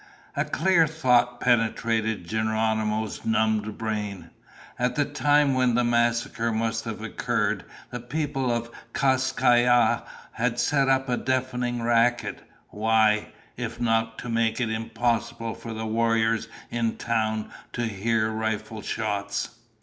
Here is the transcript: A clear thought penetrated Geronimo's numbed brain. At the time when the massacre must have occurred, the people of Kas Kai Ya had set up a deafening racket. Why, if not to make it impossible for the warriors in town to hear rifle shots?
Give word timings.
A 0.35 0.45
clear 0.45 0.87
thought 0.87 1.39
penetrated 1.39 2.27
Geronimo's 2.27 3.23
numbed 3.23 3.77
brain. 3.77 4.31
At 4.79 4.95
the 4.95 5.05
time 5.05 5.53
when 5.53 5.75
the 5.75 5.83
massacre 5.83 6.51
must 6.51 6.85
have 6.85 7.03
occurred, 7.03 7.65
the 7.91 7.99
people 7.99 8.51
of 8.51 8.71
Kas 8.93 9.31
Kai 9.31 9.61
Ya 9.65 10.01
had 10.31 10.59
set 10.59 10.89
up 10.89 11.07
a 11.07 11.17
deafening 11.17 11.83
racket. 11.83 12.41
Why, 12.69 13.27
if 13.55 13.79
not 13.79 14.17
to 14.17 14.29
make 14.29 14.59
it 14.59 14.71
impossible 14.71 15.53
for 15.53 15.71
the 15.71 15.85
warriors 15.85 16.47
in 16.71 16.97
town 16.97 17.51
to 17.73 17.83
hear 17.85 18.31
rifle 18.31 18.81
shots? 18.81 19.49